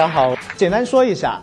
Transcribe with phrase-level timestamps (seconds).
[0.00, 1.38] 大家好，简单说一下。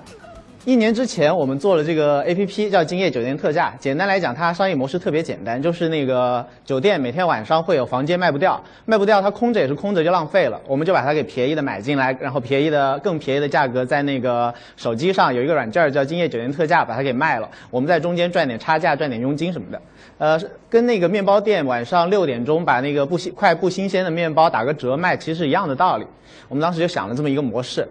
[0.66, 3.72] 一年之前，我们做了这个 A P P，叫今夜酒店特价。
[3.80, 10.60] 简单来讲，它商业模式特别简单，就是那个酒店每天晚上会有房间卖不掉，卖不掉它空着也是空着，就浪费了。
[10.66, 17.48] 我们就把它给便宜的买进来，然后便宜的更便宜的价格在那个手机上有一个软件叫今夜酒店特价，把它给卖了。
[17.70, 19.80] 我们在中间赚点差价，赚点佣金什么的。
[20.18, 26.08] 呃，跟那个面包店晚上六点钟把那个不新快不新鲜的面包打个折卖，其实一样的道理。
[26.50, 27.88] 我们当时就想了这么一个模式，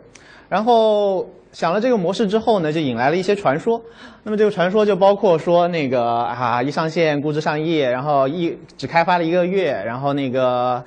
[0.48, 1.26] 然后。
[1.52, 3.80] 想了这个模式之后呢，就引来了一些传说。
[4.24, 10.84] 那么这个传说就包括说，那个啊一上线估值上亿，然后一只开发了一个月，然后那个。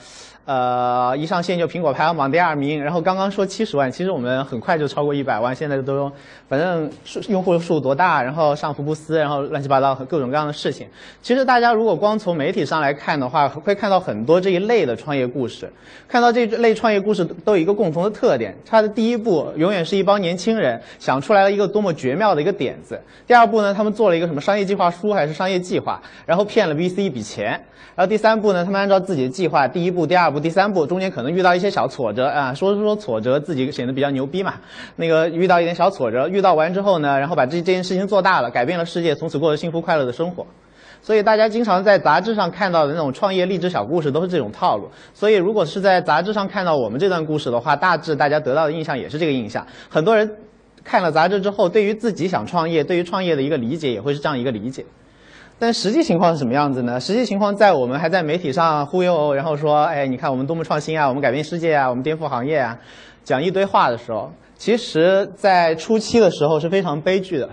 [0.49, 6.11] 呃，一上线就苹果排行榜第二名，然后刚刚说七十万，其实我们很快就超过一百万，现在都
[6.47, 10.87] 反正数用户数多大，然后上福布斯，然后乱七八糟各种各样的事情。
[11.21, 15.71] 其实大家如果光从媒体上来看的话，会看到很多这一类的创业故事，
[16.07, 27.51] 看到这类创业故事都有一个共同的特点，它的第一步永远是一帮年轻人想出来了一个多么绝妙的一个点子，第二步呢，他们做了一个什么商业计划书还是商业计划，然后骗了 VC 一笔钱，
[27.93, 30.38] 然后第三步呢，他们按照自己的计划，第一步、第二步。
[30.39, 34.53] 第三步中间可能遇到一些小挫折啊，说说挫折自己显得比较牛逼嘛。
[34.95, 40.45] 那个遇到一点小挫折，遇到完之后呢，然后把这这件事情做大了，改变了世界，从此过着幸福快乐的生活。
[41.01, 44.89] 所以大家经常在杂志上看到的那种创业励志小故事都是这种套路。
[45.13, 49.65] 所以如果是在杂志上看到我们这段故事的话，大致大家得到的印象也是这个印象。
[49.89, 50.29] 很多人
[50.83, 54.85] 看了杂志之后，对于自己想创业，对于创业的一个理解也会是这样一个理解。
[55.61, 56.97] 但实际情况是什么样子呢？
[56.97, 62.79] 实际情况在我们还在媒体上忽悠，然后说，哎，你看我们多么创新啊，我们改变世界啊，我们颠覆行业啊，
[63.25, 67.49] 讲一堆话的时候，其实，在初期的时候是非常悲剧的。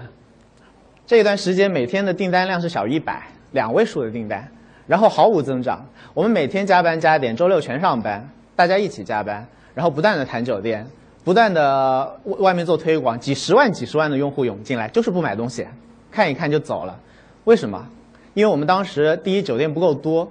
[1.05, 4.49] 这一段时间每天的订单量是小一百，两位数的订单，
[4.87, 5.85] 然后毫无增长。
[6.15, 10.87] 我们每天加班加点，周六全上班，大家一起加班，然后不断的谈酒店，
[11.25, 15.67] 不断的外面做推广，几十万、几十万的用户涌进来，就是不买东西，
[16.13, 16.97] 看一看就走了。
[17.45, 17.89] 为什么？
[18.37, 20.31] 因为我们当时第一酒店不够多，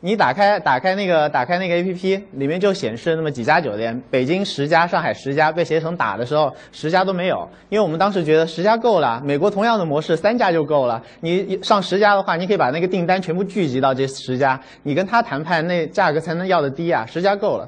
[0.00, 7.48] 你打开打开那个打开那个 A P P，里面就显示那么几家酒店，北京十家，上海十家，被携程打的时候十家都没有。
[7.70, 11.02] 因为我们当时觉得十家够了，美国同样的模式三家就够了。
[11.20, 17.66] 你上十家的话，你可以把那个订单全部聚集到这十家，你跟他谈判那价格才能要的低啊，十家够了。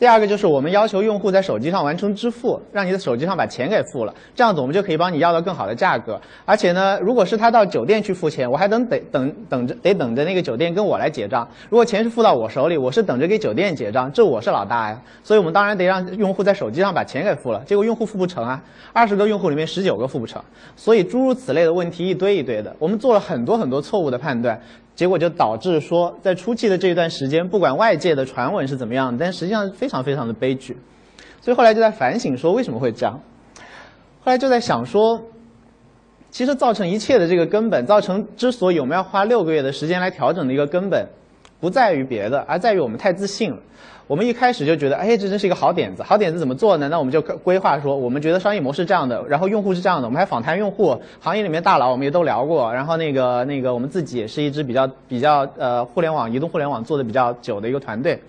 [0.00, 6.18] 第二个就是我们要求用户在手机上完成支付，让你的手机上把钱给付了，这样子我们就可以帮你要到更好的价格。
[6.46, 11.46] 而且呢，如果是他到酒店去付钱，我还等得等等着得等着那个酒店跟我来结账。
[11.68, 14.98] 如果钱是付到我手里，我是等着给酒店结账，这我是老大呀。
[15.22, 17.62] 所以我们当然得让用户在手机上把钱给付了。
[17.66, 18.58] 结果用户付不成啊，
[18.94, 20.42] 二十个用户里面十九个付不成，
[20.76, 24.58] 所以诸如此类的问题一堆一堆的，我们做了很多很多错误的判断。
[25.00, 30.76] 结果就导致说，在初期的这一段时间，不管外界的传闻是怎么样，但实际上非常非常的悲剧。
[31.40, 33.18] 所以后来就在反省说，为什么会这样？
[34.22, 35.22] 后来就在想说，
[36.30, 41.08] 其实造成一切的这个根本，造成之所以我们要花六个月的时间来调整的一个根本，
[41.60, 43.56] 不在于别的，而在于我们太自信了。
[44.10, 46.02] 我们一开始就觉得，哎，这真是一个好点子。
[46.02, 46.88] 好点子怎么做呢？
[46.88, 50.08] 那我们就规划说，我们觉得商业模式这样的，然后用户是这样的。
[50.08, 52.74] 我们还访谈用户，行业里面大佬我们也都聊过。
[52.74, 58.20] 然后那个那个，我们自己也是一支比较比较呃互联网移动互联网做的比较久的一个团队，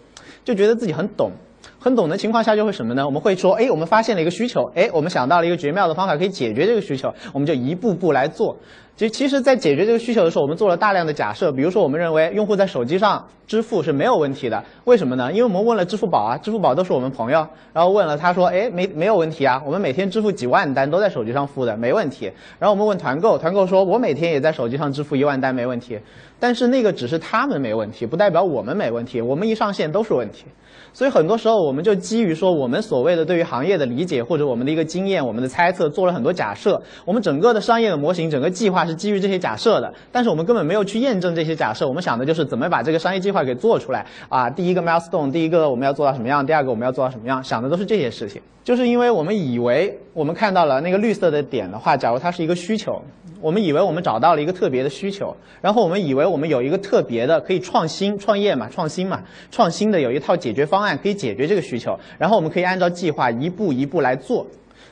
[0.46, 1.32] 就觉得自己很懂。
[1.80, 3.04] 很懂的情况下就会什么呢？
[3.04, 8.56] 我们会说，哎，我们发现了一个需求，哎，我们想到了一个绝妙的方法可以解决这个需求，我们就一步步来做。
[8.98, 14.64] 其其实，在解决这个需求的时候，我们做了大量的假设，比如说，我们认为用户在手机上支付是没有问题的。
[14.84, 15.32] 为什么呢？
[15.32, 22.32] 因为我们问了支付宝啊，支付宝都是我们朋友，然后问了，他说，哎，没没有问题啊，我们每天支付几万单都在手机上付的，没问题。
[22.60, 25.98] 然后我们问团购，团购说我每天也在手机上支付一万单，没问题。
[26.42, 29.22] 但是那个只是他们没问题，不代表我们没问题。
[29.22, 30.46] 我们一上线都是问题。
[30.94, 36.82] 所以很多时候，我们就基于说我们所谓的对于行业的理解，或者我们的一个经验、我们的猜测，做了很多假设。
[37.06, 41.88] 我们整个的商业的模型、整个计划是基于这些假设的，但是我们根本没有去验证这些假设。
[41.88, 44.50] 我们想的就是怎么把这个商业计划给做出来啊！
[44.50, 46.46] 第一个 milestone，第一个我们要做到什么样？
[46.46, 47.42] 第二个我们要做到什么样？
[47.44, 48.42] 想的都是这些事情。
[48.64, 53.02] 就是因为我们以为我们看到了那个绿色的点的话，假如它是一个需求，
[53.42, 59.22] 我们以为我们找到了一个特别的需求，然后我们以为我们有一个特别的可以创新创业嘛，创新嘛，
[59.52, 64.46] 创新的有一套解决方案可以解决这个需求，然后我们可以按照计划一步一步来做。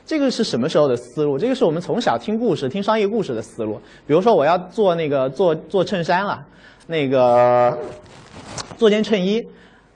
[0.04, 1.38] 这个是什么时候的思路？
[1.38, 3.80] 这个是我们从小听故事、听商业故事的思路。
[4.06, 6.44] 比如说我要做那个做做衬衫了，
[6.88, 7.78] 那个
[8.76, 9.46] 做件衬衣，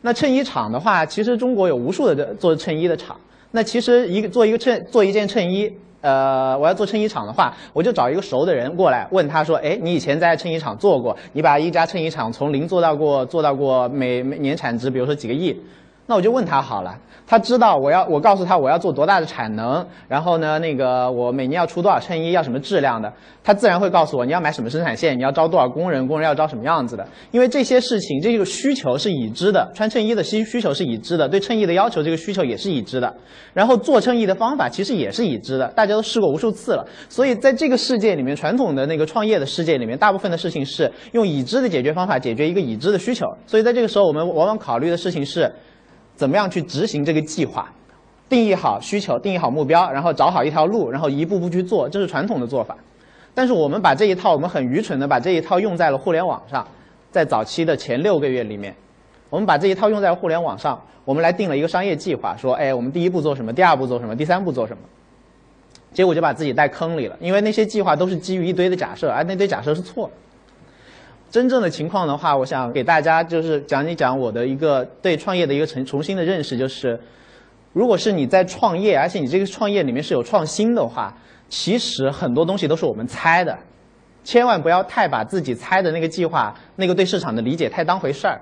[0.03, 3.19] 那衬衣厂的话，其实中国有无数的做衬衣的厂。
[3.51, 5.73] 那其实一个做一个衬做一件衬衣，
[6.05, 15.59] 呃，我要做衬衣厂的话，我就找一个熟的人过来，问他说，哎，你以前在衬衣厂做过，你把一家衬衣厂从零做到过做到过每每年产值，比如说几个亿，
[16.07, 16.95] 那我就问他好了，
[17.27, 23.11] 他知道我要我告诉他我要做多大的产能，然后呢，那个我每年要出多少衬衣，要什么质量的，
[23.43, 27.07] 他自然会告诉我你要买什么生产线，你要招多少工人，工人要招什么样子的。
[27.31, 33.15] 因为这些事情，这个需求是已知的，穿衬衣的需需求是已知的，对衬衣的要求这个需求也是已知的，
[33.55, 36.87] 然后做衬衣的方法其实也是已知的，大家都试过无数次了。
[37.09, 43.27] 所以在这个世界里面，传统的那个创业的世界里面，大部分的事情是用已知的解决方法解决一个已知的需求。
[43.47, 45.51] 所以在这个时候，我们往往考虑的事情是。
[46.17, 47.73] 怎么样去执行这个计划？
[48.29, 52.77] 定义好需求，定义好目标，然后找好一条路，然后一步步去做，这是传统的做法。
[53.35, 56.67] 但是我们把这一套，我们很愚蠢的把这一套用在了互联网上，
[57.11, 58.75] 在早期的前六个月里面，
[59.29, 63.53] 我们把这一套用在互联网上，我们来定了一个商业计划，说，哎，我们第一步做什么？
[63.53, 64.17] 第二步做什么？
[64.17, 64.83] 第三步做什么？
[65.93, 70.11] 结果就把自己带坑里了，因为那些计划都是基于一堆的假设，而那堆假设是错。
[71.35, 76.97] 真正的情况的话，我想给大家就是讲一讲我的一个对创业的一个重重新的认识，就是，
[77.73, 81.13] 如果是你在创业，而且你这个创业里面是有创新的话，
[81.49, 83.59] 其实很多东西都是我们猜的，
[84.23, 88.41] 千万不要太把自己猜的那个计划、那个对市场的理解太当回事儿。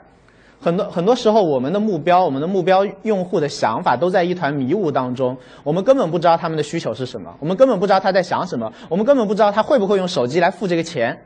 [0.61, 5.35] 很多很多时候，我们的目标、我们的目标用户的想法都在一团迷雾当中，
[5.65, 11.19] 我们根本不知道他们的需求是什么，我们根本不知道他在想什么，我们根本不知道他会不会用手机来付这个钱。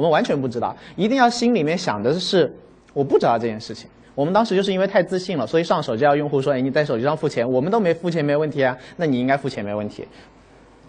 [0.00, 2.50] 我们完全不知道，一定要心里面想的是，
[2.94, 3.86] 我不知道这件事情。
[4.14, 10.08] 我们当时就是因为太自信了，所以上手就要用户说：“哎，你在手机上付钱，我们都没付钱，没问题啊，那你应该付钱没问题。”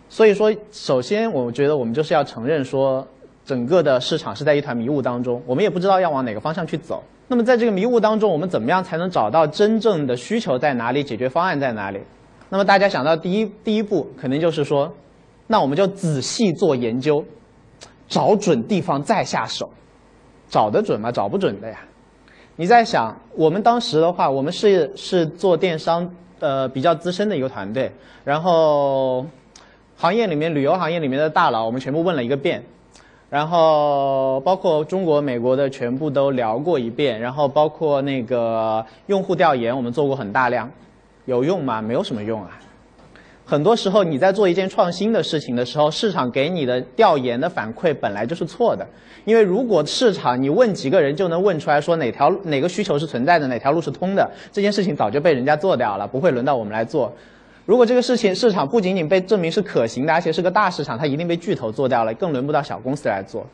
[0.07, 3.05] 所以说，首先我觉得我们就是要承认说，
[3.43, 7.03] 整个的市场是在一团迷雾当中，我们也不知道要往哪个方向去走。
[7.27, 11.99] 那么在这个迷雾当中，我们怎么样才能找到真正的需求在哪里，解决方案在哪里？
[12.49, 14.91] 那么大家想到第一第一步，肯定就是说，
[15.47, 17.23] 那我们就仔细做研究。
[18.11, 19.69] 找准地方再下手，
[20.49, 21.13] 找得准吗？
[21.13, 21.79] 找不准的呀。
[22.57, 27.93] 你在想，我们当时的话，我们是是做电商，呃，比较资深的一个团队，
[28.25, 29.25] 然后
[29.95, 32.65] 行业里面旅游行业里面的大佬，我们全部问了一个遍，
[33.29, 40.69] 然后包括中国、美国的全部都聊过一遍，然后包括那个用户调研，我们做过很大量，
[41.23, 41.81] 有用吗？
[41.81, 42.59] 没有什么用啊。
[43.51, 48.87] 很多时候你在做一件创新的事情的时候，市场给你的调研的反馈本来就是错的。
[49.25, 57.11] 因为如果市场你问几个人就能问出来说哪条哪个需求是存在的，哪条路是通的，这件事情早就被人家做掉了，不会轮到我们来做。
[57.65, 63.45] 如果这个事情市场不仅仅被证明是可行的，而且是个大市场，它一定被巨头做掉了，更轮不到小公司来做。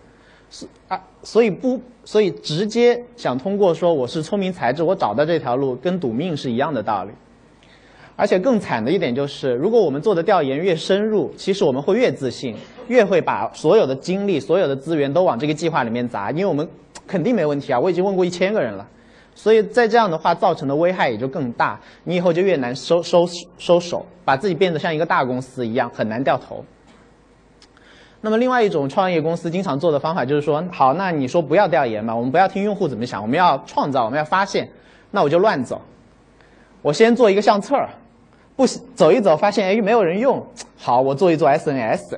[0.51, 7.09] 是啊，所以不，所以直接想通过说我是聪明才智，我找到这条路，跟赌命是一样的道理。
[8.17, 12.55] 而且更惨的一点就是，如果我们做的调研越深入，其实我们会越自信，
[12.87, 16.67] 越会把所有的精力、所有的资源都往这个计划里面砸，因为我们
[17.05, 17.79] 肯定没问题啊！
[17.79, 18.87] 我已经问过一千个人了，
[19.35, 23.23] 所以在这样的话造成的危害也就更大，你以后就越难收收
[23.59, 26.65] 收手，把自己变得像一个大公司一样，很难掉头。
[28.21, 34.67] 那么另外一种创业公司经常做的方法就是说，好，那你说不要调研嘛，我们不要听用户怎么想，我们要创造，我们要发现，
[35.11, 35.79] 那我就乱走，
[36.81, 37.75] 我先做一个相册。
[38.57, 42.17] 不走一走，发现哎没有人用，好，我做一做 SNS，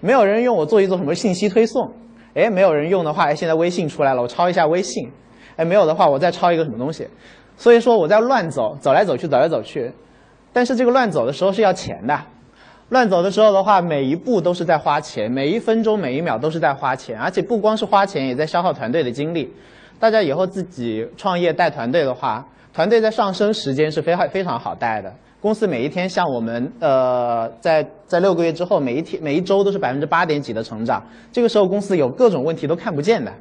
[0.00, 1.92] 没有人用，我做一做什么信息推送，
[2.34, 5.12] 哎，没有人用的话，哎，现在微信出来了，我抄一下微信，
[5.56, 7.06] 哎，没有的话，我再抄一个什么东西，
[7.58, 9.92] 所以说我在乱走，走来走去，走来走去，
[10.50, 12.18] 但是这个乱走的时候是要钱的，
[12.88, 19.52] 乱走的时候的话，每一步都是在花钱，每一分钟每一秒都是在花钱，而且不光是花钱，也在消耗团队的精力。
[19.98, 25.12] 大家以后自己创业带团队的话，团队在上升时间是非常非常好带的。
[25.40, 31.00] 公司每一天像我们，呃，在在六个月之后，每一天每一周都是百分之八点几的成长。
[31.30, 33.32] 这个时候公司有各种问题都看不见的，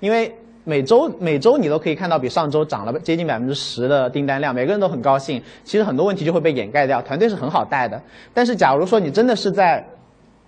[0.00, 0.30] 因为
[0.64, 5.40] 每周每周你都可以看到比上周涨了接近百分之十的订单量，每个人都很高兴。
[5.62, 7.98] 其实很多问题就会被掩盖掉，团队是很好带的。
[8.34, 9.82] 但是假如说你真的是在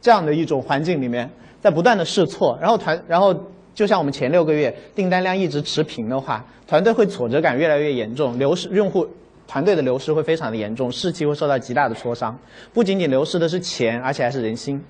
[0.01, 1.31] 这样的一种环境里面，
[1.63, 3.35] 在不断的试错，然后团然后
[3.75, 9.07] 就像我们前六个月订单量一直持平的话，团队会挫折感越来越严重，流失用户。
[9.47, 12.39] 团队的流失会非常的严重，士气会受到极大的挫伤，
[12.73, 14.83] 不仅仅流失的是钱，而且还是人心。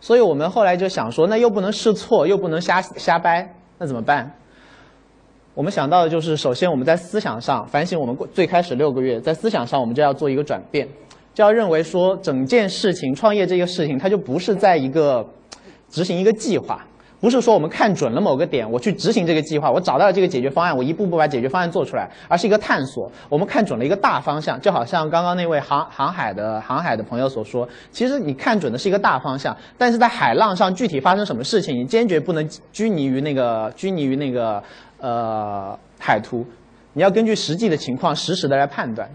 [0.00, 4.32] 所以我们后来就想说，那又不能试错，又不能瞎瞎掰，那怎么办？
[5.54, 10.88] 我们想到的就是，首先我们在思想上反省，我们最开始六个月在思想上，我们就要做一个转变，
[11.34, 15.26] 就要认为说，整件事情创业这个事情，它就不是在一个
[15.88, 16.86] 执行一个计划。
[17.22, 23.08] 不是说我们看准了某个点，我去执行这个计划，我找到了这个解决方案，我一步步把解决方案做出来，而是一个探索。
[23.28, 34.60] 我们看准了一个大方向，就好像刚刚那位航航海的航海的朋友所说，其实你看准的是一个大方向，但是在海浪上具体发生什么事情，你坚决不能拘泥于那个拘泥于那个
[34.98, 36.44] 呃海图，
[36.94, 39.08] 你要根据实际的情况实时的来判断。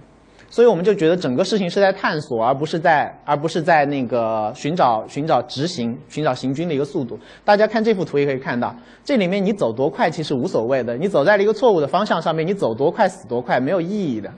[0.50, 7.20] 所以我们就觉得整个事情是在探索，而不是在而不是在那个寻找寻找执行寻找行军的一个速度。
[7.44, 14.32] 大家看这幅图也可以看到，这里面你走多快其实无所谓的，你走在了一个错误的方向上面，你走多快死多快没有意义的。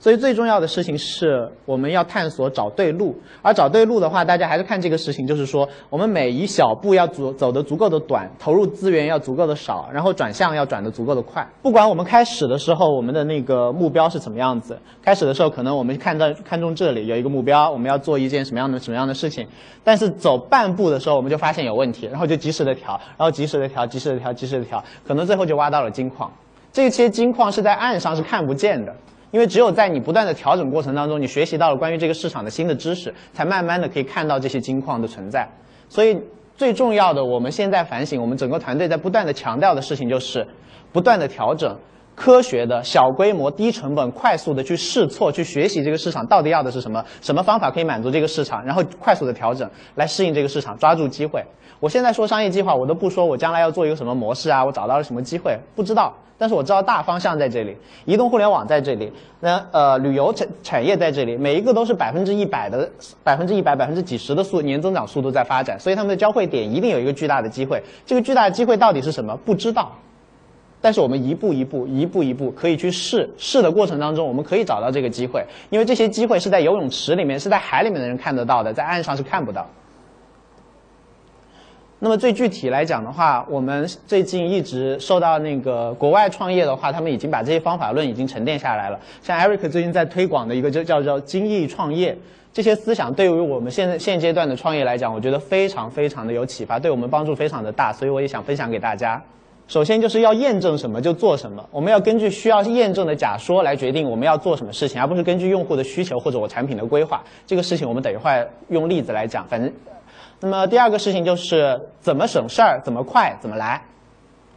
[0.00, 11.46] 所以最重要的事情是我们要探索找对路，而找对路的话，大家还是看这个事情，就是说我们每一小步要足走的足够的短，投入资源要足够的少，然后转向要转的足够的快。
[11.60, 19.46] 不管我们开始的时候我们的那个目标是怎么样子，开始的时候可能我们看到看中这里有一个目标，我们要做一件什么样的什么样的事情，
[19.84, 26.30] 但是走半步的时候我们就发现有问题，然后就及时的调，然后及时的调，及时的调，及时的调，可能最后就挖到了金矿。
[26.72, 28.94] 这些金矿是在岸上是看不见的。
[29.30, 35.48] 因为只有在你不断的调整过程当中，你学习到了关于这个市场的新的知识，才慢慢的可以看到这些金矿的存在。
[35.88, 36.18] 所以
[36.56, 40.46] 最重要的，我们现在反省，我们整个团队在不断的强调的事情就是，
[40.92, 41.76] 不断的调整，
[42.14, 51.42] 科学的小规模、低成本、快速的去试错，去学习这个市场到底要的是什么，什么方法可以满足这个市场，然后快速的调整来适应这个市场，抓住机会。
[51.78, 56.14] 我现在说商业计划，我都不说我将来要做一个什么模式啊，我找到了什么机会，不知道。
[56.36, 57.76] 但是我知道大方向在这里，
[58.06, 62.90] 移动互联网在这里，那呃旅游产产业在这里，每一个都是百分之一百的
[63.22, 67.82] 百分之一百百分之几十的速年增长速度在发展，所以他们的交汇点一定有一个巨大的机会。
[68.06, 69.36] 这个巨大的机会到底是什么？
[69.44, 69.92] 不知道。
[70.80, 79.68] 但是我们一步一步一步一步可以去试，试的过程当中我们可以找到这个机会，因为这些机会是在游泳池里面，是在海里面的人看得到的，在岸上是看不到。
[82.02, 88.98] 那么最具体来讲的话，我们最近一直受到那个国外创业的话，他们已经把这些方法论已经沉淀下来了。
[89.20, 92.16] 像 Eric 最近在推广的一个就叫做精益创业，
[92.54, 99.22] 这些思想对于我们现在现阶段的创业来讲，我觉得非常非常的有启发，对我们帮助非常的大，所以我也想分享给大家。
[99.70, 107.22] 首先就是要验证什么就做什么，我们要根据需要验证的假说来决定我们要做什么事情，而不是根据用户的需求或者我产品的规划。
[107.46, 109.72] 这个事情我们等一会儿用例子来讲，反正。
[110.40, 113.84] 那么第二个事情就是怎么省事儿，怎么快，怎么来，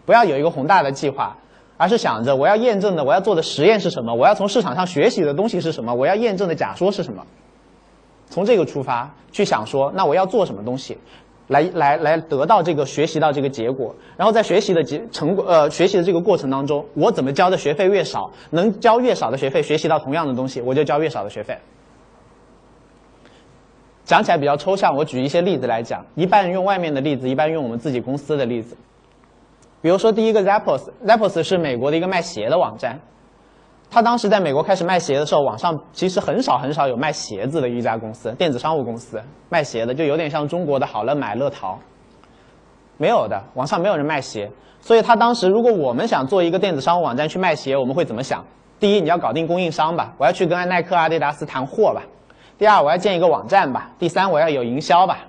[0.03, 1.38] 不要有一个宏大的计划，
[1.77, 7.24] 而是想着我要验证的，我要做的实验是什么，我要从市场上学习的东西是什么，我要验证的假说是什么，
[8.32, 10.98] 从这个出发去想说，那我要做什么东西，
[11.48, 21.58] 来来来得到这个学习到这个结果，然后在学习的结成果呃学习的这个过程当中，我怎么交的学费越少，能交越少的学费学习到同样的东西，我就交越少的学费。
[24.06, 26.06] 讲起来比较抽象，我举一些例子来讲。
[26.16, 28.76] 一半用外面的例子，一半用我们自己公司的例子。
[29.82, 33.00] 比如说，第一个 Zappos，Zappos 是美国的一个卖鞋的网站。
[33.94, 41.78] 他当时在美国开始卖鞋的时候，网上其实很少很少有卖鞋子的一家公司，电子商务公司卖鞋的，就有点像中国的好乐买乐淘，
[42.98, 44.50] 没有的，网上没有人卖鞋。
[44.82, 48.44] 所以他当时，如果我们想做一个电子商务网站去卖鞋，我们会怎么想？
[48.80, 52.02] 第一，你要搞定供应商吧，我要去跟耐克、阿迪达斯谈货吧。
[52.58, 53.92] 第二，我要建一个网站吧。
[54.00, 55.20] 第三，我要有营销吧。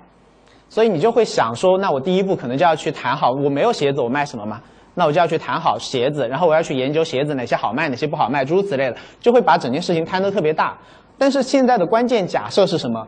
[0.69, 4.59] 所以你就会想说，那我第一步可能就要去谈好，我没有鞋子，我卖什么嘛？
[4.95, 10.75] 那我就要去谈好鞋子，然后我要去研究鞋子哪些好卖，哪些不好卖，诸如此类的，就会把整件事情摊得特别大。
[11.17, 13.07] 但是现在的关键假设是什么？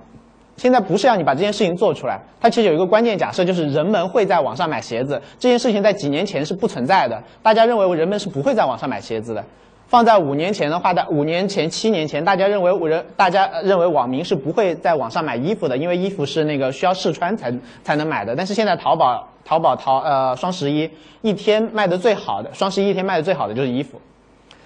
[0.58, 5.22] 现在不是要你把这件事情做出来，它其实有一个关键假设，就是人们会在网上买鞋子。
[5.38, 9.44] 这件事情在几年前是不存在的，大家认为人们是不会在网上买鞋子的。
[9.88, 17.54] 放在五年前的话，大五年前、七年前，大家认为人，大家认为网民是不会在网上买衣服的，因为衣服是那个需要试穿才
[17.84, 18.36] 才能买的。
[18.36, 20.90] 但是现在淘宝、淘宝淘呃双十一
[21.22, 24.02] 一天卖的最好的，双十一一天卖的最好的就是衣服，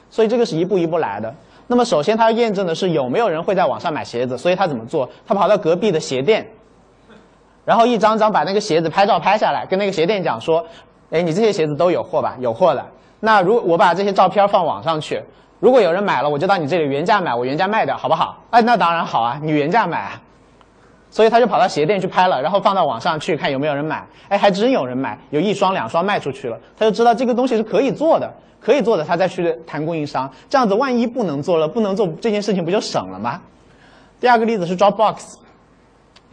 [0.10, 1.32] 所以这个是一步一步来的。
[1.68, 5.08] 那么首先他要验证的是有没有人会在网上买鞋子，所以他怎么做？
[5.28, 6.48] 他跑到隔壁的鞋店，
[7.64, 10.66] 然后一张张把那个鞋子拍照拍下来，跟那个鞋店讲说
[11.12, 12.36] ：“哎，你这些鞋子都有货吧？
[12.40, 12.84] 有货的。”
[13.22, 15.24] 那如我把这些照片放网上去，
[15.60, 18.38] 如果有人买了，我就到你这里原价买，我原价卖掉，好不好？
[18.50, 20.12] 哎，那当然好啊，你原价买。
[21.10, 24.06] 所以他就跑到鞋店去拍了，然后放到网上去看有没有人买。
[24.30, 30.32] 哎，还真有人买，有一双两双卖出去了，他就知道这个东西是可以做的，可以做的，他再去谈供应商。
[30.50, 33.42] 这样子，万一不能做了，不能做这件事情，不就省了吗？
[34.20, 35.36] 第二个例子是 Dropbox。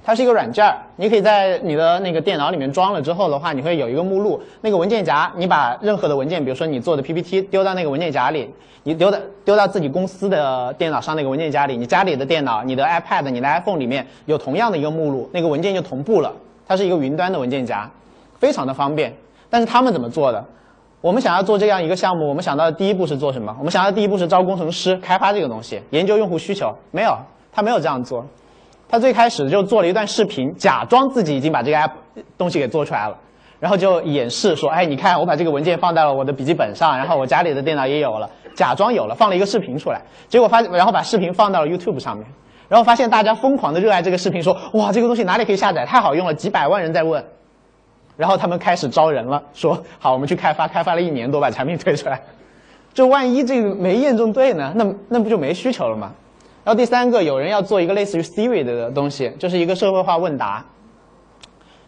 [0.09, 0.65] 它是一个软件，
[0.97, 8.51] 你可以在你的那个电脑里面装了之后的话，你会有一个目录，那个文件夹，你把任何的文件，比如说你做的 PPT 丢到那个文件夹里，
[8.85, 16.33] 你丢到丢到自己公司的电脑上那个文件夹里，你家里的电脑、你的 iPad、你的 iPhone 里面有同样的一个目录，那个文件就同步了。
[16.67, 17.87] 它是一个云端的文件夹，
[18.39, 19.15] 非常的方便。
[19.51, 20.43] 但是他们怎么做的？
[21.03, 23.55] 我们想要做这样一个项目，我们想到的第一步是做什么？
[23.59, 27.15] 我们想到第一步是招工程师开发这个东西，研究用户需求，没有，
[27.53, 28.25] 他没有这样做。
[28.89, 31.91] 他最开始就做了一段视频，假装自己已经把这个 app
[32.37, 33.17] 东西给做出来了，
[33.61, 42.27] 然后就演示说：“哎，你看我把这个文件放到了我的笔记本上，然后我家里的电脑也有了。”假装有了，放了一个视频出来，结果发然后把视频放到了 YouTube 上面，
[42.69, 47.25] 然后发现大家疯狂的热爱这个视频，说哇这个东西哪里可以下载，太好用了，几百万人在问，
[48.17, 52.21] 然后他们开始招人了，说好我们去开发，开发了一年多把产品推出来，
[52.93, 56.11] 就万一这个没验证对呢，那那不就没需求了吗？
[56.69, 60.67] 然后第三个，有人要做一个类似于 Siri 的东西，就是一个社会化问答。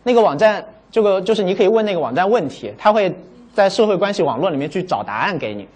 [0.05, 3.15] 那个网站，这个就是你可以问那个网站问题，它会
[3.53, 5.69] 在社会关系网络里面去找答案给你。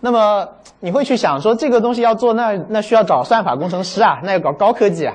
[0.00, 0.48] 那么
[0.80, 5.14] 你会去想说，这个东西要做，那那需要找算法工程师啊，那要搞高科技啊。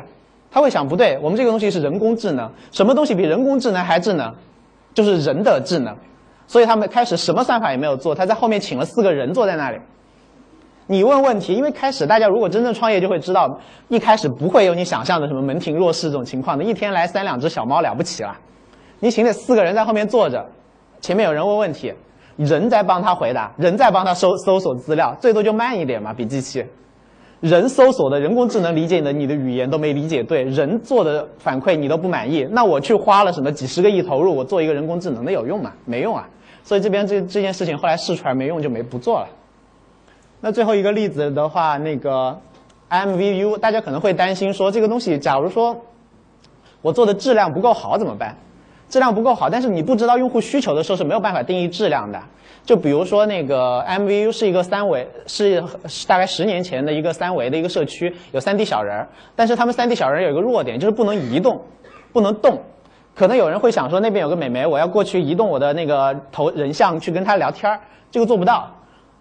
[0.50, 4.34] 他会想，不对，我们这个东西是人工智能，什么东西比人工智能还智能？
[4.94, 5.98] 就是人的智能。
[6.48, 9.80] 所以他们开始什么算法也没有做，他在后面请了四个人坐在那里。
[10.91, 13.57] 你问问题，因为开始大家如果真正创业就会知道，
[13.88, 18.38] 一开始不会有你想象的什么门庭若市这种情况的，一天来三两只小猫了不起了，
[19.00, 20.45] 你请得四个人在后面坐着，
[21.00, 21.93] 前面有人问问题，
[22.36, 26.62] 人在帮他回答，人在帮他搜搜索资料，最多就慢一点嘛，比机器，
[27.39, 35.71] 人搜索的人工智能理解的你的语言都没理解对，人做的反馈你都不满意，那我去花了什么几十个亿投入，我做一个人工智能的有用吗？
[35.86, 36.27] 没用啊，
[36.65, 39.27] 所以这边这这件事情后来试出来没用就没不做了。
[40.43, 42.39] 那最后一个例子的话，那个
[42.89, 45.77] MVU，大家可能会担心说，这个东西假如说
[46.81, 48.36] 我做的质量不够好怎么办？
[48.89, 52.19] 质量不够好，但是你不知道用户需求的时候是没有办法定义质量的。
[52.65, 55.63] 就比如说那个 MVU 是一个三维，是
[56.07, 61.62] 大概十年前的一个三维的一个社区，有 3D 小人儿，但是他们 3D 小人有一个弱点，就是不能移动，
[62.12, 62.60] 不能动。
[63.15, 67.79] 可能有人会想说，那边有个美眉，我要过去移动我的那个头人像去跟她聊天儿，
[68.10, 68.69] 这个做不到。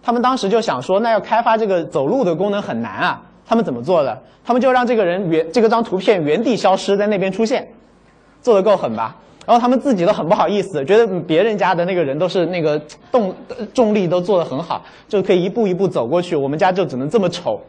[0.03, 3.21] 他们当时就想说，那要开发这个走路的功能很难啊。
[3.45, 4.17] 他们怎么做的？
[4.43, 7.67] 他们就让这个人原这个张图片原地消失在那边出现，
[8.41, 9.15] 做的够狠吧？
[9.45, 12.79] 然后他们自己都很不好意思，觉得别人家的那个人都是那个
[13.11, 13.33] 动
[13.73, 16.35] 重力都做得很好，就可以一步一步走过去。
[16.35, 17.59] 我们家就只能这么丑，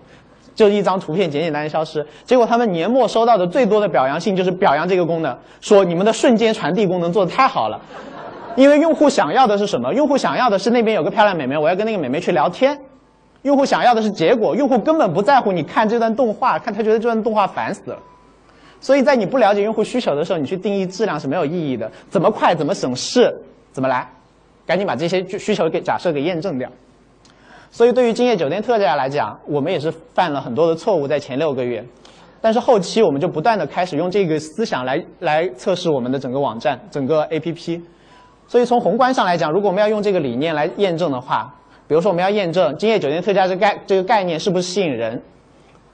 [0.54, 2.06] 就一张图片简简单单消失。
[2.24, 7.80] 结果他们年末收到的最多的表扬信就是表扬这个功能，说你们的瞬间传递功能做得太好了。
[8.56, 9.92] 因为用户想要的是什么？
[9.94, 12.78] 用户想要的是那边有个漂亮美眉，我要跟那个美眉去聊天。
[13.42, 17.98] 用户想要的是结果，用户根本不在乎你看这段动画，看他觉得这段动画烦死了。
[18.80, 21.90] 所以在你不了解用户需求的时候，你去定义质量是没有意义的。
[22.08, 23.34] 怎么快，怎么省事，
[23.72, 24.08] 怎么来？
[24.64, 26.70] 赶紧把这些需求给假设给验证掉。
[27.70, 31.84] 所以对于今夜酒店特价来讲，我们也是犯了很多的错误在前六个月，
[32.40, 37.80] 但是后期我们就不断的开始用这个思想来来测试我们的整个网站、整个 APP。
[38.46, 41.54] 所以从宏观上来讲，如果我们要用这个理念来验证的话，
[41.88, 45.20] 比如说我们要验证今夜酒店特价这概这个概念是不是吸引人，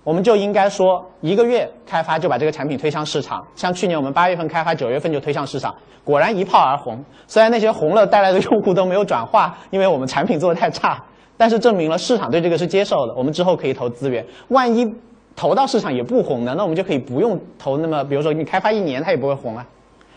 [0.05, 3.47] 我们就应该说一个月开发就把这个产品推向市场。
[3.55, 7.03] 像去年我们八月份开发，九月份就推向市场，果然一炮而红。
[7.27, 11.03] 虽然那些红了带来的用户都没有转化，因为我们产品做的太差，
[11.37, 13.15] 但是证明了市场对这个是接受的。
[13.15, 14.93] 我们之后可以投资源，万一
[15.37, 19.67] 投到市场也不红呢，那我们就可以不用投那么，比如说你开发一年它也不会红啊。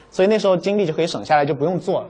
[0.09, 2.07] 所以那时候精力就可以省下来，就不用做了。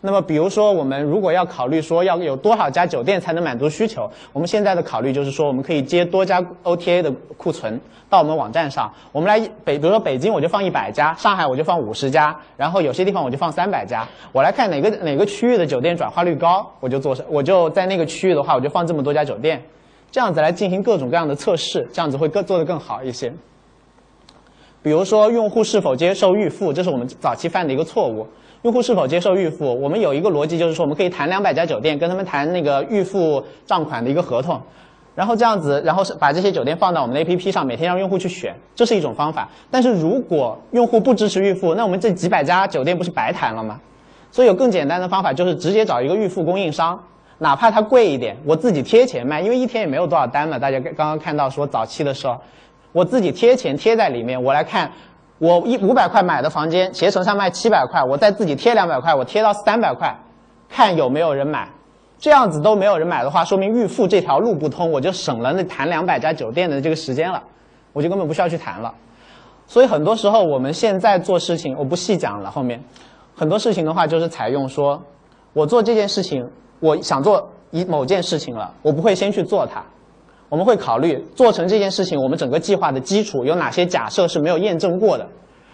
[0.00, 8.88] 那么，比如说，我们如果要考虑说要有多少家酒店才能满足需求，我们现在的考虑就是说，我们可以接多家 OTA 的库存到我们网站上。
[9.10, 14.06] 我们来北，比如说北京，我就放一百家；上海我就放五十家，然后有些地方我就放三百家。
[14.30, 19.60] 我来看哪个哪个区域的酒店转化率高，我就做，我就在那个区域的话，我就放这么多家酒店，
[20.12, 23.32] 这样子来进行各种各样的测试，这样子会更做得更好一些。
[24.80, 28.24] 比如说，用户是否接受预付，这是我们早期犯的一个错误。
[28.62, 29.72] 用户是否接受预付？
[29.80, 34.60] 我们有一个逻辑，就是说我们可以谈两百家酒店，跟他们谈那个预付账款的一个合同，
[35.14, 39.48] 然后这样子，然后是把这些酒店放到我们的 APP 上，每天让用户去选，这是一种方法。
[39.70, 43.78] 但是如果用户不支持预付，那我们这几百家酒店不是白谈了吗？
[44.32, 47.00] 所以有更简单的方法，就是直接找一个预付供应商，
[47.38, 50.58] 哪怕它贵一点，我自己贴钱卖，因为一天也没有多少单嘛。
[50.58, 52.36] 大家刚刚看到说早期的时候，
[52.90, 54.90] 我自己贴钱贴在里面，我来看。
[55.38, 60.16] 我一五百块买的房间，携程上卖七百块，我再自己贴两百块，我贴到三百块，
[60.68, 61.68] 看有没有人买。
[62.18, 67.40] 这样子都没有人买的话，说明预付这条路不通，我就省了那谈两百家酒店的这个时间了，
[67.92, 68.92] 我就根本不需要去谈了。
[69.68, 72.50] 所以很多时候我们现在做事情，我不细讲了。
[72.50, 72.82] 后面
[73.36, 75.00] 很多事情的话，就是采用说，
[75.52, 79.84] 我做这件事情，我想做一某件事情了，我不会先去做它。
[80.48, 85.26] 我们会考虑做成这件事情，我们整个计划的基础有哪些假设是没有验证过的，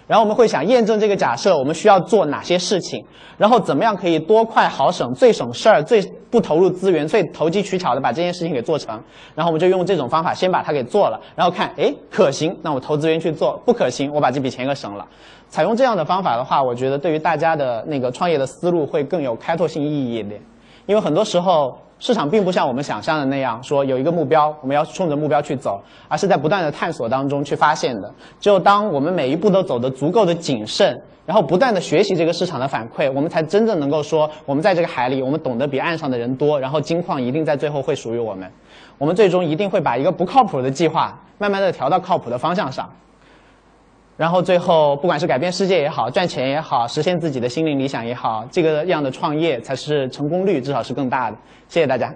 [0.09, 3.05] 然后我们会想验证这个假设，我们需要做哪些事情，
[3.39, 9.01] 然后怎么样可以多快好省，最省事儿，最不投入资源，最投机取巧的把这件事情给做成，
[9.37, 15.07] 然后我们就用这种方法先把它给做了，然后看，哎，可行，那我投资源去做，不可行，我把这笔钱给省了。
[15.49, 20.41] 采用这样的方法的话，我觉得对于大家的那个创业的思路会更有开拓性意义一点，
[20.87, 21.79] 因为很多时候。
[22.05, 28.13] 市场并不像我们想象的那样，说有一个目标，我们要冲着目标去走，而是在不断的探索当中去发现的。
[28.39, 38.47] 只有当我们每一步都走得足够的谨慎，然后不断的学习这个市场的反馈，我们才真正能够说，我们在这个海里，我们懂得比岸上的人多，然后金矿一定在最后会属于我们。
[38.99, 42.87] 我们最终一定会把一个不靠谱的计划，慢慢的调到靠谱的方向上。
[44.17, 51.37] 然后最后，不管是改变世界也好，赚钱也好，实现自己的心灵理想也好，这个样的创业才是成功率至少是更大的。
[51.69, 52.15] 谢谢大家。